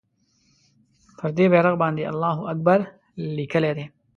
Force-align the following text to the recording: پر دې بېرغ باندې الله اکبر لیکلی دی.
پر 1.17 1.29
دې 1.37 1.45
بېرغ 1.51 1.75
باندې 1.83 2.03
الله 2.11 2.35
اکبر 2.51 2.79
لیکلی 3.35 3.71
دی. 3.77 3.85